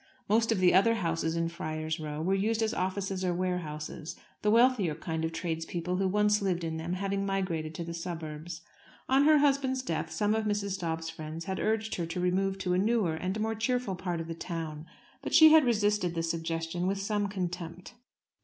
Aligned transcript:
Most 0.27 0.51
of 0.51 0.57
the 0.57 0.73
other 0.73 0.95
houses 0.95 1.35
in 1.35 1.47
Friar's 1.47 1.99
Row 1.99 2.23
were 2.23 2.33
used 2.33 2.63
as 2.63 2.73
offices 2.73 3.23
or 3.23 3.35
warehouses, 3.35 4.15
the 4.41 4.49
wealthier 4.49 4.95
kind 4.95 5.23
of 5.23 5.31
tradespeople 5.31 5.97
who 5.97 6.07
once 6.07 6.41
lived 6.41 6.63
in 6.63 6.77
them 6.77 6.93
having 6.93 7.23
migrated 7.23 7.75
to 7.75 7.83
the 7.83 7.93
suburbs. 7.93 8.61
On 9.07 9.25
her 9.25 9.37
husband's 9.37 9.83
death 9.83 10.09
some 10.09 10.33
of 10.33 10.45
Mrs. 10.45 10.79
Dobbs's 10.79 11.11
friends 11.11 11.45
had 11.45 11.59
urged 11.59 11.93
her 11.97 12.07
to 12.07 12.19
remove 12.19 12.57
to 12.57 12.73
a 12.73 12.79
newer 12.79 13.13
and 13.13 13.39
more 13.39 13.53
cheerful 13.53 13.93
part 13.95 14.19
of 14.19 14.27
the 14.27 14.33
town, 14.33 14.87
but 15.21 15.35
she 15.35 15.49
had 15.51 15.65
resisted 15.65 16.15
the 16.15 16.23
suggestion 16.23 16.87
with 16.87 16.99
some 16.99 17.27
contempt. 17.27 17.93